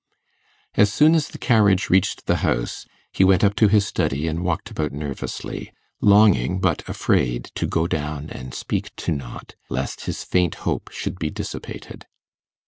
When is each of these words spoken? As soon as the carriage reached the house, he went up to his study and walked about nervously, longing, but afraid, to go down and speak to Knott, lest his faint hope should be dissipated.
As 0.73 0.91
soon 0.91 1.13
as 1.13 1.27
the 1.27 1.37
carriage 1.37 1.91
reached 1.91 2.25
the 2.25 2.37
house, 2.37 2.87
he 3.11 3.23
went 3.23 3.43
up 3.43 3.53
to 3.57 3.67
his 3.67 3.85
study 3.85 4.25
and 4.27 4.43
walked 4.43 4.71
about 4.71 4.91
nervously, 4.91 5.71
longing, 6.01 6.59
but 6.59 6.81
afraid, 6.89 7.51
to 7.53 7.67
go 7.67 7.85
down 7.85 8.27
and 8.31 8.51
speak 8.55 8.95
to 8.95 9.11
Knott, 9.11 9.53
lest 9.69 10.05
his 10.05 10.23
faint 10.23 10.55
hope 10.65 10.89
should 10.91 11.19
be 11.19 11.29
dissipated. 11.29 12.07